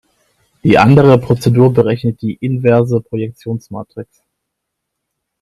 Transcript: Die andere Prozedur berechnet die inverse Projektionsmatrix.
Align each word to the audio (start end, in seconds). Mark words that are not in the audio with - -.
Die 0.63 0.79
andere 0.79 1.19
Prozedur 1.19 1.71
berechnet 1.75 2.23
die 2.23 2.33
inverse 2.41 3.01
Projektionsmatrix. 3.01 4.23